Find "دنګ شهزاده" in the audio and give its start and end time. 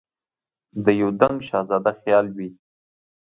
1.21-1.91